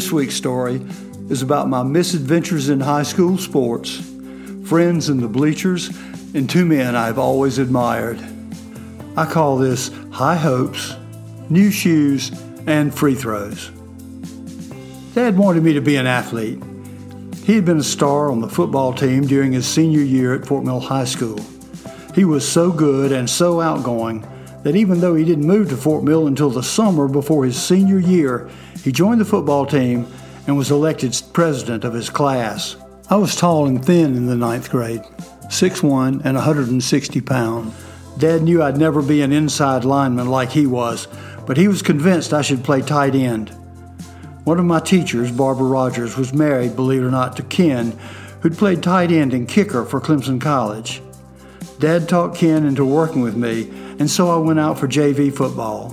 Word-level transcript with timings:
This 0.00 0.10
week's 0.10 0.34
story 0.34 0.80
is 1.28 1.42
about 1.42 1.68
my 1.68 1.82
misadventures 1.82 2.70
in 2.70 2.80
high 2.80 3.02
school 3.02 3.36
sports, 3.36 4.00
friends 4.64 5.10
in 5.10 5.20
the 5.20 5.28
bleachers, 5.28 5.90
and 6.32 6.48
two 6.48 6.64
men 6.64 6.96
I've 6.96 7.18
always 7.18 7.58
admired. 7.58 8.18
I 9.14 9.26
call 9.26 9.58
this 9.58 9.90
High 10.10 10.36
Hopes, 10.36 10.96
New 11.50 11.70
Shoes, 11.70 12.32
and 12.66 12.94
Free 12.94 13.14
Throws. 13.14 13.68
Dad 15.14 15.36
wanted 15.36 15.64
me 15.64 15.74
to 15.74 15.82
be 15.82 15.96
an 15.96 16.06
athlete. 16.06 16.62
He 17.44 17.54
had 17.54 17.66
been 17.66 17.80
a 17.80 17.82
star 17.82 18.32
on 18.32 18.40
the 18.40 18.48
football 18.48 18.94
team 18.94 19.26
during 19.26 19.52
his 19.52 19.66
senior 19.66 20.00
year 20.00 20.34
at 20.34 20.46
Fort 20.46 20.64
Mill 20.64 20.80
High 20.80 21.04
School. 21.04 21.44
He 22.14 22.24
was 22.24 22.50
so 22.50 22.72
good 22.72 23.12
and 23.12 23.28
so 23.28 23.60
outgoing 23.60 24.26
that 24.62 24.76
even 24.76 25.00
though 25.00 25.14
he 25.14 25.24
didn't 25.24 25.46
move 25.46 25.68
to 25.70 25.76
Fort 25.76 26.04
Mill 26.04 26.26
until 26.26 26.50
the 26.50 26.62
summer 26.62 27.08
before 27.08 27.44
his 27.44 27.60
senior 27.60 27.98
year, 27.98 28.48
he 28.82 28.92
joined 28.92 29.20
the 29.20 29.24
football 29.24 29.66
team 29.66 30.06
and 30.46 30.56
was 30.56 30.70
elected 30.70 31.20
president 31.32 31.84
of 31.84 31.94
his 31.94 32.10
class. 32.10 32.76
I 33.08 33.16
was 33.16 33.36
tall 33.36 33.66
and 33.66 33.84
thin 33.84 34.16
in 34.16 34.26
the 34.26 34.36
ninth 34.36 34.70
grade, 34.70 35.02
6'1 35.48 36.24
and 36.24 36.36
160 36.36 37.20
pounds. 37.22 37.74
Dad 38.18 38.42
knew 38.42 38.62
I'd 38.62 38.76
never 38.76 39.02
be 39.02 39.22
an 39.22 39.32
inside 39.32 39.84
lineman 39.84 40.28
like 40.28 40.50
he 40.50 40.66
was, 40.66 41.08
but 41.46 41.56
he 41.56 41.68
was 41.68 41.82
convinced 41.82 42.32
I 42.32 42.42
should 42.42 42.62
play 42.62 42.82
tight 42.82 43.14
end. 43.14 43.50
One 44.44 44.58
of 44.58 44.64
my 44.64 44.80
teachers, 44.80 45.32
Barbara 45.32 45.66
Rogers, 45.66 46.16
was 46.16 46.32
married, 46.32 46.76
believe 46.76 47.02
it 47.02 47.06
or 47.06 47.10
not, 47.10 47.36
to 47.36 47.42
Ken, 47.42 47.98
who'd 48.40 48.58
played 48.58 48.82
tight 48.82 49.10
end 49.10 49.32
and 49.32 49.48
kicker 49.48 49.84
for 49.84 50.00
Clemson 50.00 50.40
College. 50.40 51.02
Dad 51.78 52.08
talked 52.08 52.36
Ken 52.36 52.66
into 52.66 52.84
working 52.84 53.22
with 53.22 53.36
me, 53.36 53.70
and 54.00 54.10
so 54.10 54.30
I 54.30 54.38
went 54.38 54.58
out 54.58 54.78
for 54.78 54.88
JV 54.88 55.32
football. 55.32 55.90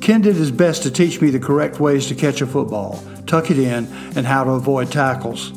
Ken 0.00 0.20
did 0.20 0.34
his 0.34 0.50
best 0.50 0.82
to 0.82 0.90
teach 0.90 1.20
me 1.20 1.30
the 1.30 1.38
correct 1.38 1.78
ways 1.78 2.08
to 2.08 2.14
catch 2.14 2.40
a 2.40 2.46
football, 2.46 3.02
tuck 3.24 3.50
it 3.50 3.58
in, 3.58 3.86
and 4.16 4.26
how 4.26 4.42
to 4.42 4.50
avoid 4.50 4.90
tackles. 4.90 5.52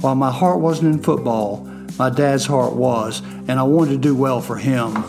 While 0.00 0.14
my 0.14 0.30
heart 0.30 0.60
wasn't 0.60 0.94
in 0.94 1.02
football, 1.02 1.68
my 1.98 2.10
dad's 2.10 2.46
heart 2.46 2.74
was, 2.74 3.22
and 3.48 3.52
I 3.52 3.64
wanted 3.64 3.92
to 3.92 3.98
do 3.98 4.14
well 4.14 4.40
for 4.40 4.56
him. 4.56 5.04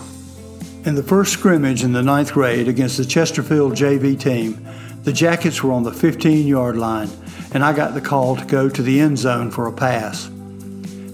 In 0.86 0.96
the 0.96 1.04
first 1.04 1.34
scrimmage 1.34 1.84
in 1.84 1.94
the 1.94 2.02
ninth 2.02 2.34
grade 2.34 2.68
against 2.68 2.98
the 2.98 3.06
Chesterfield 3.06 3.74
JV 3.74 4.20
team, 4.20 4.66
the 5.04 5.14
Jackets 5.14 5.62
were 5.62 5.72
on 5.72 5.84
the 5.84 5.94
15 5.94 6.48
yard 6.48 6.78
line, 6.78 7.10
and 7.54 7.64
I 7.64 7.74
got 7.74 7.94
the 7.94 8.02
call 8.02 8.36
to 8.38 8.46
go 8.46 8.70
to 8.70 8.82
the 8.82 9.00
end 9.00 9.20
zone 9.20 9.52
for 9.52 9.68
a 9.68 9.72
pass. 9.72 10.32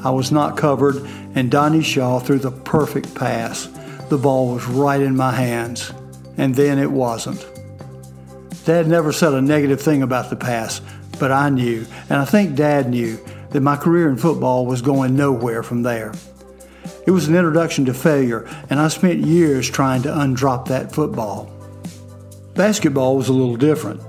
I 0.02 0.12
was 0.12 0.32
not 0.32 0.56
covered, 0.56 0.96
and 1.36 1.52
Donnie 1.52 1.84
Shaw 1.84 2.20
threw 2.20 2.40
the 2.40 2.52
perfect 2.52 3.14
pass. 3.16 3.68
The 4.12 4.18
ball 4.18 4.54
was 4.54 4.66
right 4.66 5.00
in 5.00 5.16
my 5.16 5.32
hands, 5.32 5.94
and 6.36 6.54
then 6.54 6.78
it 6.78 6.92
wasn't. 6.92 7.48
Dad 8.66 8.86
never 8.86 9.14
said 9.14 9.34
a 9.34 9.42
negative 9.42 9.80
thing 9.80 10.04
about 10.04 10.30
the 10.30 10.36
pass, 10.36 10.82
but 11.18 11.32
I 11.32 11.50
knew, 11.50 11.86
and 12.10 12.20
I 12.20 12.26
think 12.26 12.58
Dad 12.58 12.90
knew, 12.90 13.18
that 13.52 13.62
my 13.62 13.78
career 13.78 14.10
in 14.10 14.18
football 14.18 14.66
was 14.66 14.82
going 14.82 15.16
nowhere 15.16 15.64
from 15.64 15.84
there. 15.84 16.14
It 17.08 17.12
was 17.12 17.30
an 17.30 17.38
introduction 17.38 17.86
to 17.86 17.94
failure, 17.94 18.50
and 18.70 18.82
I 18.82 18.90
spent 18.90 19.26
years 19.26 19.70
trying 19.70 20.02
to 20.02 20.10
undrop 20.10 20.66
that 20.66 20.92
football. 20.92 21.50
Basketball 22.54 23.16
was 23.16 23.30
a 23.30 23.34
little 23.34 23.56
different. 23.56 24.02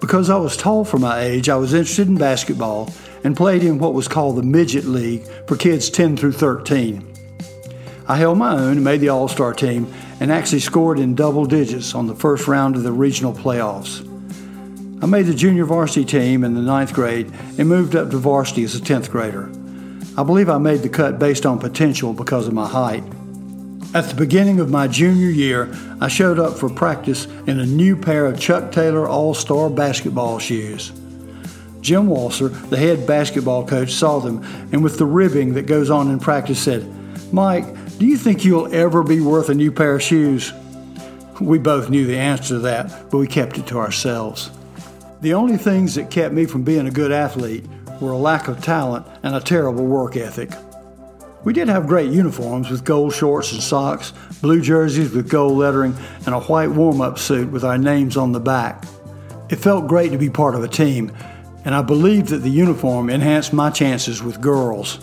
Because 0.00 0.30
I 0.30 0.36
was 0.36 0.56
tall 0.56 0.84
for 0.84 1.00
my 1.00 1.18
age, 1.18 1.48
I 1.48 1.56
was 1.56 1.74
interested 1.74 2.06
in 2.06 2.16
basketball 2.16 2.94
and 3.24 3.36
played 3.36 3.64
in 3.64 3.80
what 3.80 3.92
was 3.92 4.06
called 4.06 4.36
the 4.36 4.44
Midget 4.44 4.84
League 4.84 5.26
for 5.48 5.56
kids 5.56 5.90
10 5.90 6.16
through 6.16 6.30
13. 6.30 7.11
I 8.12 8.16
held 8.16 8.36
my 8.36 8.52
own 8.54 8.82
made 8.84 9.00
the 9.00 9.08
All 9.08 9.26
Star 9.26 9.54
team 9.54 9.90
and 10.20 10.30
actually 10.30 10.60
scored 10.60 10.98
in 10.98 11.14
double 11.14 11.46
digits 11.46 11.94
on 11.94 12.08
the 12.08 12.14
first 12.14 12.46
round 12.46 12.76
of 12.76 12.82
the 12.82 12.92
regional 12.92 13.32
playoffs. 13.32 14.06
I 15.02 15.06
made 15.06 15.24
the 15.24 15.34
junior 15.34 15.64
varsity 15.64 16.04
team 16.04 16.44
in 16.44 16.52
the 16.52 16.60
ninth 16.60 16.92
grade 16.92 17.32
and 17.56 17.70
moved 17.70 17.96
up 17.96 18.10
to 18.10 18.18
varsity 18.18 18.64
as 18.64 18.74
a 18.74 18.80
10th 18.80 19.10
grader. 19.10 19.50
I 20.18 20.24
believe 20.24 20.50
I 20.50 20.58
made 20.58 20.80
the 20.80 20.90
cut 20.90 21.18
based 21.18 21.46
on 21.46 21.58
potential 21.58 22.12
because 22.12 22.46
of 22.46 22.52
my 22.52 22.68
height. 22.68 23.02
At 23.94 24.10
the 24.10 24.14
beginning 24.14 24.60
of 24.60 24.68
my 24.68 24.88
junior 24.88 25.30
year, 25.30 25.74
I 25.98 26.08
showed 26.08 26.38
up 26.38 26.58
for 26.58 26.68
practice 26.68 27.24
in 27.46 27.60
a 27.60 27.64
new 27.64 27.96
pair 27.96 28.26
of 28.26 28.38
Chuck 28.38 28.72
Taylor 28.72 29.08
All 29.08 29.32
Star 29.32 29.70
basketball 29.70 30.38
shoes. 30.38 30.90
Jim 31.80 32.08
Walser, 32.08 32.50
the 32.68 32.76
head 32.76 33.06
basketball 33.06 33.66
coach, 33.66 33.94
saw 33.94 34.18
them 34.18 34.44
and, 34.70 34.84
with 34.84 34.98
the 34.98 35.06
ribbing 35.06 35.54
that 35.54 35.64
goes 35.64 35.88
on 35.88 36.10
in 36.10 36.20
practice, 36.20 36.62
said, 36.62 36.86
Mike, 37.32 37.64
do 37.98 38.06
you 38.06 38.16
think 38.16 38.44
you'll 38.44 38.72
ever 38.74 39.02
be 39.02 39.20
worth 39.20 39.48
a 39.48 39.54
new 39.54 39.70
pair 39.70 39.94
of 39.94 40.02
shoes? 40.02 40.52
We 41.40 41.58
both 41.58 41.90
knew 41.90 42.06
the 42.06 42.18
answer 42.18 42.54
to 42.54 42.58
that, 42.60 43.10
but 43.10 43.18
we 43.18 43.26
kept 43.26 43.58
it 43.58 43.66
to 43.68 43.78
ourselves. 43.78 44.50
The 45.20 45.34
only 45.34 45.56
things 45.56 45.94
that 45.94 46.10
kept 46.10 46.34
me 46.34 46.46
from 46.46 46.62
being 46.62 46.86
a 46.86 46.90
good 46.90 47.12
athlete 47.12 47.64
were 48.00 48.12
a 48.12 48.16
lack 48.16 48.48
of 48.48 48.62
talent 48.62 49.06
and 49.22 49.34
a 49.34 49.40
terrible 49.40 49.86
work 49.86 50.16
ethic. 50.16 50.50
We 51.44 51.52
did 51.52 51.68
have 51.68 51.86
great 51.86 52.10
uniforms 52.10 52.70
with 52.70 52.84
gold 52.84 53.14
shorts 53.14 53.52
and 53.52 53.62
socks, 53.62 54.12
blue 54.40 54.60
jerseys 54.60 55.12
with 55.12 55.28
gold 55.28 55.58
lettering, 55.58 55.96
and 56.26 56.34
a 56.34 56.40
white 56.40 56.70
warm 56.70 57.00
up 57.00 57.18
suit 57.18 57.50
with 57.50 57.64
our 57.64 57.78
names 57.78 58.16
on 58.16 58.32
the 58.32 58.40
back. 58.40 58.84
It 59.48 59.56
felt 59.56 59.88
great 59.88 60.12
to 60.12 60.18
be 60.18 60.30
part 60.30 60.54
of 60.54 60.62
a 60.62 60.68
team, 60.68 61.12
and 61.64 61.74
I 61.74 61.82
believed 61.82 62.28
that 62.28 62.38
the 62.38 62.50
uniform 62.50 63.10
enhanced 63.10 63.52
my 63.52 63.70
chances 63.70 64.22
with 64.22 64.40
girls. 64.40 64.98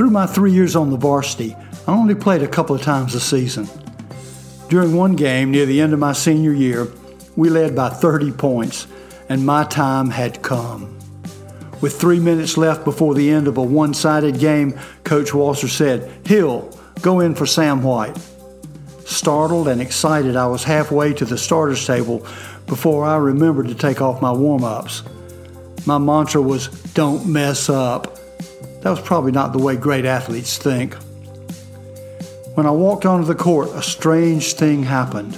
Through 0.00 0.12
my 0.12 0.24
three 0.24 0.52
years 0.52 0.76
on 0.76 0.88
the 0.88 0.96
varsity, 0.96 1.54
I 1.86 1.92
only 1.92 2.14
played 2.14 2.42
a 2.42 2.48
couple 2.48 2.74
of 2.74 2.80
times 2.80 3.14
a 3.14 3.20
season. 3.20 3.68
During 4.70 4.96
one 4.96 5.14
game 5.14 5.50
near 5.50 5.66
the 5.66 5.82
end 5.82 5.92
of 5.92 5.98
my 5.98 6.14
senior 6.14 6.54
year, 6.54 6.88
we 7.36 7.50
led 7.50 7.76
by 7.76 7.90
30 7.90 8.32
points, 8.32 8.86
and 9.28 9.44
my 9.44 9.64
time 9.64 10.08
had 10.08 10.40
come. 10.40 10.98
With 11.82 12.00
three 12.00 12.18
minutes 12.18 12.56
left 12.56 12.82
before 12.82 13.12
the 13.14 13.28
end 13.28 13.46
of 13.46 13.58
a 13.58 13.62
one 13.62 13.92
sided 13.92 14.38
game, 14.38 14.80
Coach 15.04 15.32
Walser 15.32 15.68
said, 15.68 16.10
Hill, 16.26 16.74
go 17.02 17.20
in 17.20 17.34
for 17.34 17.44
Sam 17.44 17.82
White. 17.82 18.16
Startled 19.04 19.68
and 19.68 19.82
excited, 19.82 20.34
I 20.34 20.46
was 20.46 20.64
halfway 20.64 21.12
to 21.12 21.26
the 21.26 21.36
starters 21.36 21.86
table 21.86 22.26
before 22.66 23.04
I 23.04 23.18
remembered 23.18 23.68
to 23.68 23.74
take 23.74 24.00
off 24.00 24.22
my 24.22 24.32
warm 24.32 24.64
ups. 24.64 25.02
My 25.84 25.98
mantra 25.98 26.40
was, 26.40 26.68
Don't 26.94 27.26
mess 27.26 27.68
up. 27.68 28.16
That 28.80 28.90
was 28.90 29.00
probably 29.00 29.32
not 29.32 29.52
the 29.52 29.58
way 29.58 29.76
great 29.76 30.06
athletes 30.06 30.56
think. 30.56 30.94
When 32.54 32.66
I 32.66 32.70
walked 32.70 33.04
onto 33.04 33.26
the 33.26 33.34
court, 33.34 33.68
a 33.70 33.82
strange 33.82 34.54
thing 34.54 34.82
happened. 34.82 35.34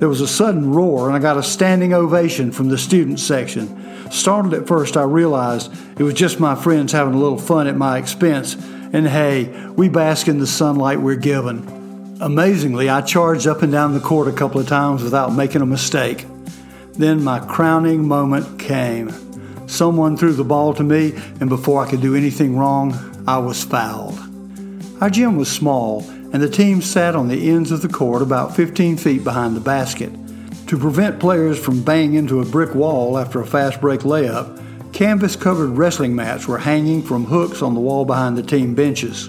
There 0.00 0.08
was 0.08 0.20
a 0.20 0.28
sudden 0.28 0.72
roar, 0.72 1.06
and 1.06 1.16
I 1.16 1.18
got 1.18 1.36
a 1.36 1.42
standing 1.42 1.92
ovation 1.92 2.52
from 2.52 2.68
the 2.68 2.78
student 2.78 3.20
section. 3.20 4.10
Startled 4.10 4.54
at 4.54 4.66
first, 4.66 4.96
I 4.96 5.02
realized 5.02 5.72
it 5.98 6.02
was 6.02 6.14
just 6.14 6.40
my 6.40 6.54
friends 6.54 6.92
having 6.92 7.14
a 7.14 7.18
little 7.18 7.38
fun 7.38 7.66
at 7.66 7.76
my 7.76 7.98
expense, 7.98 8.54
and 8.92 9.06
hey, 9.06 9.68
we 9.70 9.88
bask 9.88 10.28
in 10.28 10.38
the 10.38 10.46
sunlight 10.46 11.00
we're 11.00 11.16
given. 11.16 12.16
Amazingly, 12.20 12.88
I 12.88 13.02
charged 13.02 13.46
up 13.46 13.62
and 13.62 13.70
down 13.70 13.92
the 13.92 14.00
court 14.00 14.28
a 14.28 14.32
couple 14.32 14.60
of 14.60 14.66
times 14.66 15.02
without 15.02 15.34
making 15.34 15.60
a 15.60 15.66
mistake. 15.66 16.24
Then 16.94 17.22
my 17.22 17.38
crowning 17.40 18.08
moment 18.08 18.58
came. 18.58 19.25
Someone 19.66 20.16
threw 20.16 20.32
the 20.32 20.44
ball 20.44 20.72
to 20.74 20.84
me, 20.84 21.12
and 21.40 21.48
before 21.48 21.82
I 21.82 21.90
could 21.90 22.00
do 22.00 22.14
anything 22.14 22.56
wrong, 22.56 22.94
I 23.26 23.38
was 23.38 23.64
fouled. 23.64 24.18
Our 25.00 25.10
gym 25.10 25.36
was 25.36 25.50
small, 25.50 26.04
and 26.32 26.42
the 26.42 26.48
team 26.48 26.80
sat 26.80 27.16
on 27.16 27.28
the 27.28 27.50
ends 27.50 27.72
of 27.72 27.82
the 27.82 27.88
court 27.88 28.22
about 28.22 28.54
15 28.54 28.96
feet 28.96 29.24
behind 29.24 29.56
the 29.56 29.60
basket. 29.60 30.12
To 30.68 30.78
prevent 30.78 31.20
players 31.20 31.58
from 31.58 31.82
banging 31.82 32.14
into 32.14 32.40
a 32.40 32.44
brick 32.44 32.74
wall 32.74 33.18
after 33.18 33.40
a 33.40 33.46
fast 33.46 33.80
break 33.80 34.00
layup, 34.00 34.92
canvas 34.92 35.36
covered 35.36 35.70
wrestling 35.70 36.14
mats 36.14 36.48
were 36.48 36.58
hanging 36.58 37.02
from 37.02 37.24
hooks 37.24 37.62
on 37.62 37.74
the 37.74 37.80
wall 37.80 38.04
behind 38.04 38.36
the 38.36 38.42
team 38.42 38.74
benches. 38.74 39.28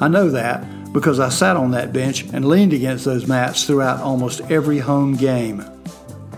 I 0.00 0.08
know 0.08 0.30
that 0.30 0.92
because 0.92 1.20
I 1.20 1.28
sat 1.28 1.56
on 1.56 1.70
that 1.72 1.92
bench 1.92 2.24
and 2.32 2.48
leaned 2.48 2.72
against 2.72 3.04
those 3.04 3.26
mats 3.26 3.64
throughout 3.64 4.00
almost 4.00 4.40
every 4.50 4.78
home 4.78 5.14
game. 5.16 5.64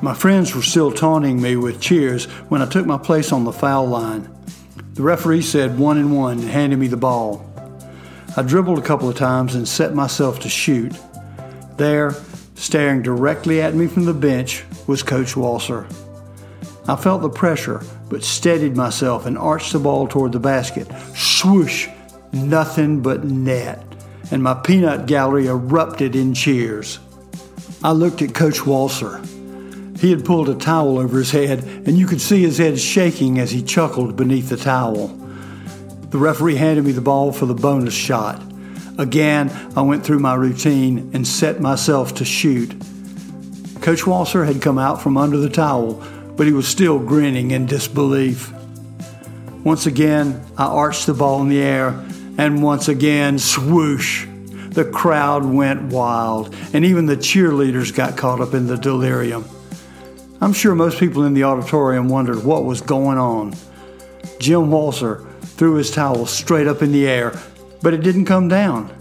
My 0.00 0.14
friends 0.14 0.54
were 0.54 0.62
still 0.62 0.92
taunting 0.92 1.40
me 1.42 1.56
with 1.56 1.80
cheers 1.80 2.26
when 2.48 2.62
I 2.62 2.66
took 2.66 2.86
my 2.86 2.98
place 2.98 3.32
on 3.32 3.44
the 3.44 3.52
foul 3.52 3.86
line. 3.86 4.28
The 4.94 5.02
referee 5.02 5.42
said 5.42 5.78
one 5.78 5.98
and 5.98 6.16
one 6.16 6.38
and 6.38 6.48
handed 6.48 6.78
me 6.78 6.88
the 6.88 6.96
ball. 6.96 7.44
I 8.36 8.42
dribbled 8.42 8.78
a 8.78 8.82
couple 8.82 9.08
of 9.08 9.16
times 9.16 9.54
and 9.54 9.66
set 9.66 9.94
myself 9.94 10.40
to 10.40 10.48
shoot. 10.48 10.92
There, 11.76 12.14
Staring 12.58 13.02
directly 13.02 13.62
at 13.62 13.76
me 13.76 13.86
from 13.86 14.04
the 14.04 14.12
bench 14.12 14.64
was 14.88 15.04
Coach 15.04 15.34
Walser. 15.34 15.86
I 16.88 16.96
felt 16.96 17.22
the 17.22 17.30
pressure, 17.30 17.82
but 18.10 18.24
steadied 18.24 18.76
myself 18.76 19.26
and 19.26 19.38
arched 19.38 19.72
the 19.72 19.78
ball 19.78 20.08
toward 20.08 20.32
the 20.32 20.40
basket. 20.40 20.88
Swoosh! 21.14 21.88
Nothing 22.32 23.00
but 23.00 23.22
net. 23.22 23.84
And 24.32 24.42
my 24.42 24.54
peanut 24.54 25.06
gallery 25.06 25.46
erupted 25.46 26.16
in 26.16 26.34
cheers. 26.34 26.98
I 27.84 27.92
looked 27.92 28.22
at 28.22 28.34
Coach 28.34 28.58
Walser. 28.58 29.24
He 29.98 30.10
had 30.10 30.24
pulled 30.24 30.48
a 30.48 30.54
towel 30.54 30.98
over 30.98 31.18
his 31.18 31.32
head, 31.32 31.64
and 31.64 31.98
you 31.98 32.06
could 32.06 32.20
see 32.20 32.42
his 32.42 32.58
head 32.58 32.78
shaking 32.78 33.40
as 33.40 33.50
he 33.50 33.62
chuckled 33.62 34.16
beneath 34.16 34.48
the 34.48 34.56
towel. 34.56 35.08
The 36.10 36.18
referee 36.18 36.54
handed 36.54 36.84
me 36.84 36.92
the 36.92 37.00
ball 37.00 37.32
for 37.32 37.46
the 37.46 37.54
bonus 37.54 37.94
shot. 37.94 38.40
Again, 38.96 39.50
I 39.76 39.82
went 39.82 40.04
through 40.04 40.20
my 40.20 40.34
routine 40.34 41.10
and 41.14 41.26
set 41.26 41.60
myself 41.60 42.14
to 42.14 42.24
shoot. 42.24 42.70
Coach 43.80 44.02
Walser 44.02 44.46
had 44.46 44.62
come 44.62 44.78
out 44.78 45.02
from 45.02 45.16
under 45.16 45.36
the 45.36 45.50
towel, 45.50 46.02
but 46.36 46.46
he 46.46 46.52
was 46.52 46.68
still 46.68 47.00
grinning 47.00 47.50
in 47.50 47.66
disbelief. 47.66 48.52
Once 49.64 49.86
again, 49.86 50.44
I 50.56 50.66
arched 50.66 51.06
the 51.06 51.14
ball 51.14 51.42
in 51.42 51.48
the 51.48 51.60
air, 51.60 51.88
and 52.38 52.62
once 52.62 52.86
again, 52.86 53.38
swoosh! 53.40 54.26
The 54.70 54.84
crowd 54.84 55.44
went 55.44 55.92
wild, 55.92 56.54
and 56.72 56.84
even 56.84 57.06
the 57.06 57.16
cheerleaders 57.16 57.92
got 57.92 58.16
caught 58.16 58.40
up 58.40 58.54
in 58.54 58.68
the 58.68 58.76
delirium. 58.76 59.44
I'm 60.40 60.52
sure 60.52 60.74
most 60.74 61.00
people 61.00 61.24
in 61.24 61.34
the 61.34 61.42
auditorium 61.42 62.08
wondered 62.08 62.44
what 62.44 62.64
was 62.64 62.80
going 62.80 63.18
on. 63.18 63.54
Jim 64.38 64.70
Walser 64.70 65.28
threw 65.42 65.74
his 65.74 65.90
towel 65.90 66.26
straight 66.26 66.68
up 66.68 66.80
in 66.80 66.92
the 66.92 67.08
air, 67.08 67.36
but 67.82 67.92
it 67.92 68.02
didn't 68.02 68.26
come 68.26 68.46
down. 68.46 68.94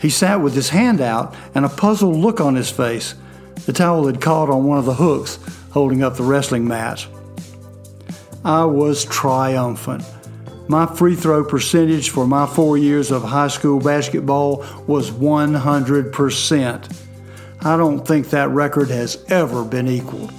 He 0.00 0.10
sat 0.10 0.40
with 0.40 0.54
his 0.54 0.70
hand 0.70 1.00
out 1.00 1.36
and 1.54 1.64
a 1.64 1.68
puzzled 1.68 2.16
look 2.16 2.40
on 2.40 2.56
his 2.56 2.70
face. 2.70 3.14
The 3.66 3.72
towel 3.72 4.06
had 4.06 4.20
caught 4.20 4.50
on 4.50 4.64
one 4.64 4.78
of 4.78 4.84
the 4.84 4.94
hooks 4.94 5.38
holding 5.70 6.02
up 6.02 6.16
the 6.16 6.24
wrestling 6.24 6.66
mat. 6.66 7.06
I 8.44 8.64
was 8.64 9.04
triumphant. 9.04 10.02
My 10.66 10.86
free 10.86 11.14
throw 11.14 11.44
percentage 11.44 12.10
for 12.10 12.26
my 12.26 12.46
four 12.46 12.76
years 12.78 13.12
of 13.12 13.22
high 13.22 13.48
school 13.48 13.78
basketball 13.78 14.64
was 14.86 15.10
100%. 15.10 17.02
I 17.60 17.76
don't 17.76 18.06
think 18.06 18.30
that 18.30 18.48
record 18.50 18.88
has 18.88 19.24
ever 19.28 19.64
been 19.64 19.86
equaled. 19.86 20.32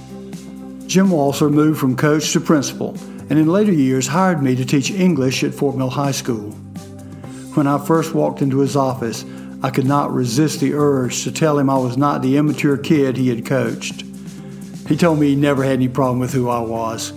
Jim 0.92 1.08
Walser 1.08 1.50
moved 1.50 1.80
from 1.80 1.96
coach 1.96 2.34
to 2.34 2.38
principal 2.38 2.94
and 3.30 3.38
in 3.38 3.46
later 3.46 3.72
years 3.72 4.06
hired 4.06 4.42
me 4.42 4.54
to 4.54 4.62
teach 4.62 4.90
English 4.90 5.42
at 5.42 5.54
Fort 5.54 5.74
Mill 5.74 5.88
High 5.88 6.10
School. 6.10 6.50
When 7.54 7.66
I 7.66 7.82
first 7.82 8.14
walked 8.14 8.42
into 8.42 8.58
his 8.58 8.76
office, 8.76 9.24
I 9.62 9.70
could 9.70 9.86
not 9.86 10.12
resist 10.12 10.60
the 10.60 10.74
urge 10.74 11.24
to 11.24 11.32
tell 11.32 11.58
him 11.58 11.70
I 11.70 11.78
was 11.78 11.96
not 11.96 12.20
the 12.20 12.36
immature 12.36 12.76
kid 12.76 13.16
he 13.16 13.30
had 13.30 13.46
coached. 13.46 14.04
He 14.86 14.98
told 14.98 15.18
me 15.18 15.28
he 15.28 15.34
never 15.34 15.64
had 15.64 15.76
any 15.76 15.88
problem 15.88 16.18
with 16.18 16.34
who 16.34 16.50
I 16.50 16.60
was. 16.60 17.14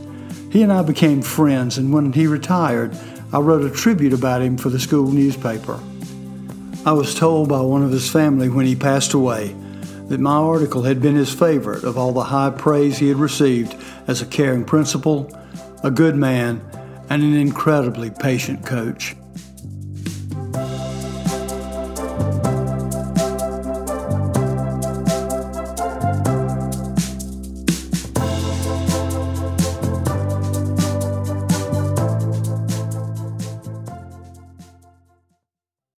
He 0.54 0.62
and 0.64 0.72
I 0.72 0.82
became 0.82 1.22
friends, 1.22 1.78
and 1.78 1.92
when 1.92 2.14
he 2.14 2.28
retired, 2.28 2.98
I 3.34 3.40
wrote 3.40 3.70
a 3.70 3.76
tribute 3.76 4.14
about 4.14 4.42
him 4.42 4.56
for 4.58 4.70
the 4.70 4.80
school 4.80 5.12
newspaper. 5.12 5.82
I 6.86 6.94
was 6.94 7.14
told 7.14 7.50
by 7.50 7.60
one 7.60 7.84
of 7.84 7.92
his 7.92 8.10
family 8.10 8.48
when 8.48 8.68
he 8.68 8.78
passed 8.78 9.14
away 9.14 9.54
that 10.08 10.20
my 10.20 10.36
article 10.36 10.84
had 10.84 11.02
been 11.02 11.16
his 11.16 11.34
favorite 11.34 11.84
of 11.84 11.98
all 11.98 12.12
the 12.12 12.24
high 12.24 12.52
praise 12.52 12.98
he 12.98 13.08
had 13.08 13.18
received 13.18 13.76
as 14.08 14.22
a 14.22 14.26
caring 14.26 14.64
principal, 14.64 15.30
a 15.84 15.92
good 15.92 16.16
man, 16.16 16.62
and 17.10 17.24
an 17.24 17.36
incredibly 17.36 18.10
patient 18.10 18.66
coach. 18.66 19.16